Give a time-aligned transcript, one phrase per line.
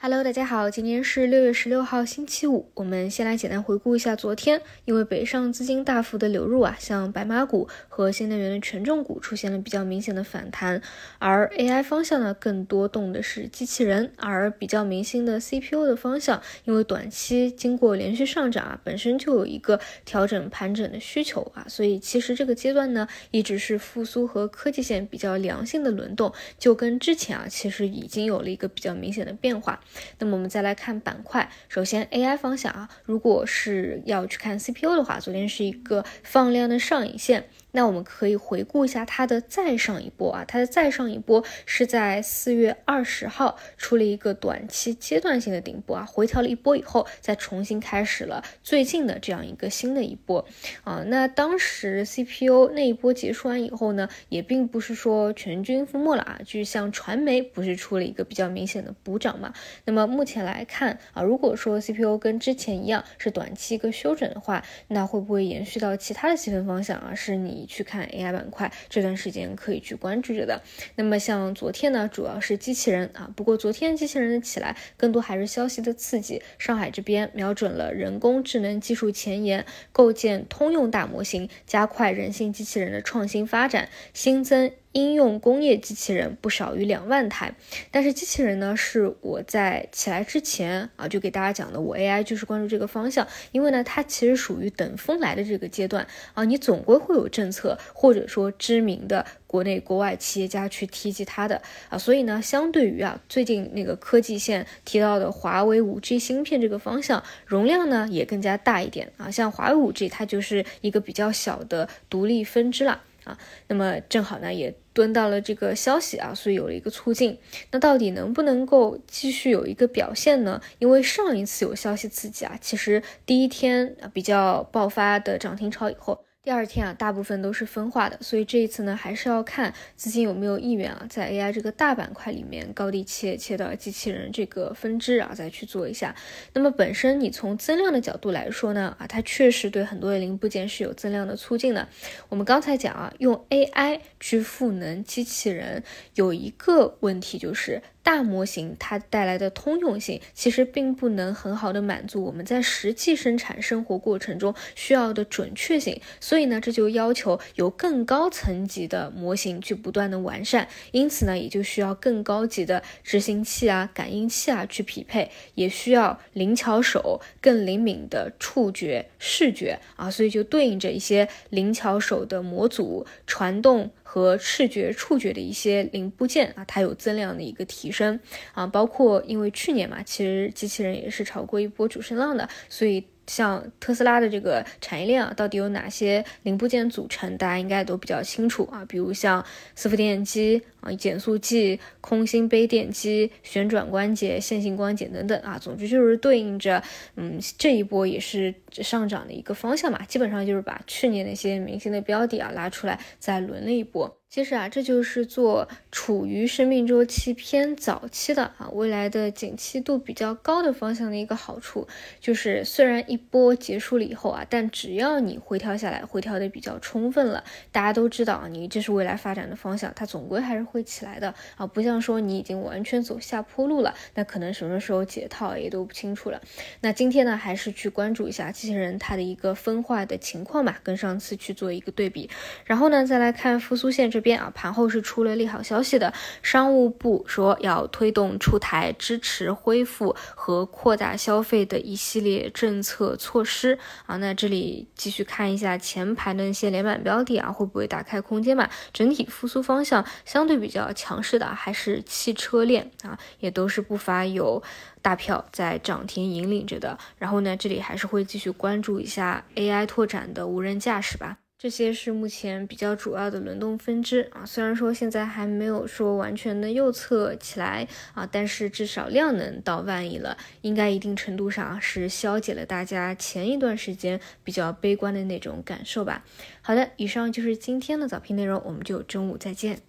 [0.00, 2.70] Hello，大家好，今天是六月十六号，星期五。
[2.74, 10.80] 我们先来简单回顾一下昨天，因为北上资金大幅的流入啊，像白马股和新能源的权重股出现了比较明显的反弹，
[11.18, 29.80] 而 AI 方向呢，更多动的是机器人，而比较明星的 CPU 的方向，因为短期经过连续上涨啊，本身就有一个调整盘整的需求啊，所以其实这个阶段呢，一直是复苏和科技线比较良性的轮动，就跟之前啊，其实已经有了一个比较明显的变化。
[30.18, 37.48] 那么我们再来看板块，首先 AI 方向啊，如果是要去看 CPU 的话，昨天是一个放量的上影线。
[37.78, 50.44] 那我们可以回顾一下它的再上一波啊，它的再上一波是在四月二十号出了一个短期阶段性的顶部啊，回调了一波以后，再重新开始了最近的这样一个新的一波
[50.82, 51.04] 啊。
[51.06, 59.52] 那当时 CPU 那一波结束完以后呢，也并不是说全军覆没了啊，就像传媒不是出了一个比较明显的补涨嘛。
[59.84, 67.14] 那么目前来看啊，如果说 CPU 跟之前一样是短期一个休整的话，那会不会延续到其他的细分方向啊？
[67.14, 67.67] 是你。
[67.68, 70.62] 去看 AI 板块这段时间可以去关注着的。
[70.96, 76.42] 那么像昨天呢，主要是机器人啊，不过昨天机器人的起来更多还是消息的刺激。
[76.58, 84.72] 上海这边瞄准了人工智能技术前沿，构建通用大模型，加快人性机器人的创新发展，新增。
[84.98, 87.54] 应用工业机器人不少于两万台，
[87.92, 113.02] 但是机器人呢，是我在起来之前啊，就给大家讲的，我 AI 就是关注这个方向，因为呢，它其实属于等风来的这个阶段啊，你总归会有政策或者说知名的国内国外企业家去提及它的啊，所以呢，相对于啊，最近那个科技线提到的华为五 G 芯片这个方向，容量呢也更加大一点啊，像华为五 G 它就是一个比较小的独立分支了。
[113.28, 117.38] 啊，那么正好呢，也蹲到了这个消息啊，所以有了一个促进。
[117.70, 120.60] 那到底能不能够继续有一个表现呢？
[120.78, 126.24] 因为上一次有消息刺激啊，其实第一天啊比较爆发的涨停潮以后。
[126.48, 136.14] 第二天啊，大部分都是分化的，所以这一次呢，还是要看资金有没有意愿啊，在 AI 这个大板块里面高低切切到机器人这个分支啊，再去做一下。
[136.54, 141.86] 那么本身你从增量的角度来说呢，啊，它确实对很多的零部件是有增量的促进的。
[142.30, 145.84] 我们刚才讲啊，用 AI 去赋能机器人，
[146.14, 147.82] 有一个问题就是。
[148.08, 173.90] 大模型它带来的通用性，其实并不能很好的满足我们在实际生产生活过程中需要的准确性，所以呢，这就要求有更高层级的模型去不断的完善，因此呢，也就需要更高级的执行器啊、感应器啊去匹配，也需要灵巧手、更灵敏的触觉、视觉啊，所以就对应着一些灵巧手的模组、传动。
[174.10, 178.18] 和视觉、触觉的一些零部件啊，它有增量的一个提升
[178.52, 183.04] 啊，包括因为去年嘛，其实机器人也是炒过一波主升浪的，所以。
[183.28, 187.36] 像特斯拉的这个产业链啊，到底有哪些零部件组成？
[187.36, 189.40] 大家应该都比较清楚啊，比如像
[189.76, 195.56] 伺服电机啊、减速器、空心杯电机、旋转关节、线性关节等等啊。
[195.58, 196.82] 总之就是对应着，
[197.14, 200.02] 嗯，这一波也是上涨的一个方向嘛。
[200.08, 204.17] 基本上就是把去年那些明星的标的啊拉出来，再轮了一波。
[204.30, 211.88] 其实啊，这就是做处于生命周期偏早期的啊，未来的景气度比较高的方向的一个好处，
[212.20, 226.38] 就是虽然一波结束了以后啊，但只要你回调下来，回调的比较充分了，大家都知道啊，你这是未来发展的方向，它总归还是会起来的啊，不像说你已经完全走下坡路了，那可能什么时候解套也都不清楚了。
[226.82, 232.28] 那今天呢，还是去关注一下机器人它的一个分化的情况吧，跟上次去做一个对比，
[232.66, 234.17] 然后呢，再来看复苏线这。
[234.18, 236.12] 这边啊，盘后是出了利好消息的。
[236.42, 244.16] 商务部说要推动出台支持恢复和扩大消费的一系列政策措施啊。
[244.16, 248.68] 那这里继续看一下前排的那些连板标的啊，会不会打开空间嘛？
[248.92, 254.60] 整体复苏方向相对比较强势的还是汽车链啊，也都是不乏有
[255.00, 256.98] 大票在涨停引领着的。
[257.18, 261.38] 然后呢，这里还是会继续关注一下 AI 拓展的无人驾驶吧。
[261.58, 276.24] 这些是目前比较主要的轮动分支啊，虽然说现在还没有说完全的右侧起来啊，但是至少量能到万亿了，应该一定程度上是消解了大家前一段时间比较悲观的那种感受吧。
[276.60, 279.80] 好的，以上就是今天的早评内容，我们就中午再见。